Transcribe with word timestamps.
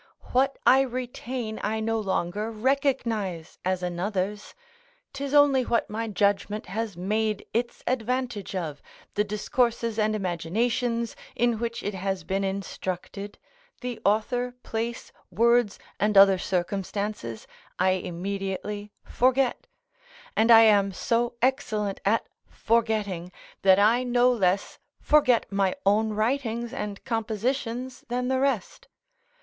What 0.31 0.57
I 0.65 0.81
retain 0.81 1.59
I 1.61 1.79
no 1.79 1.99
longer 1.99 2.49
recognise 2.51 3.59
as 3.63 3.83
another's; 3.83 4.55
'tis 5.13 5.31
only 5.31 5.61
what 5.61 5.91
my 5.91 6.07
judgment 6.07 6.65
has 6.65 6.97
made 6.97 7.45
its 7.53 7.83
advantage 7.85 8.55
of, 8.55 8.81
the 9.13 9.23
discourses 9.23 9.99
and 9.99 10.15
imaginations 10.15 11.15
in 11.35 11.59
which 11.59 11.83
it 11.83 11.93
has 11.93 12.23
been 12.23 12.43
instructed: 12.43 13.37
the 13.81 13.99
author, 14.03 14.55
place, 14.63 15.11
words, 15.29 15.77
and 15.99 16.17
other 16.17 16.39
circumstances, 16.39 17.45
I 17.77 17.91
immediately 17.91 18.91
forget; 19.03 19.67
and 20.35 20.49
I 20.49 20.61
am 20.61 20.91
so 20.93 21.35
excellent 21.43 22.01
at 22.05 22.25
forgetting, 22.49 23.31
that 23.61 23.77
I 23.77 24.01
no 24.01 24.31
less 24.31 24.79
forget 24.99 25.45
my 25.51 25.75
own 25.85 26.09
writings 26.13 26.73
and 26.73 27.05
compositions 27.05 28.03
than 28.07 28.29
the 28.29 28.39
rest. 28.39 28.87